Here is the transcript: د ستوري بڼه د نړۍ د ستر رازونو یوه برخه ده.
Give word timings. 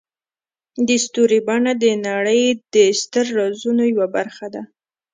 د 0.87 0.89
ستوري 1.03 1.39
بڼه 1.47 1.73
د 1.83 1.85
نړۍ 2.07 2.43
د 2.73 2.75
ستر 3.01 3.25
رازونو 3.37 3.83
یوه 3.93 4.07
برخه 4.15 4.47
ده. 4.53 4.61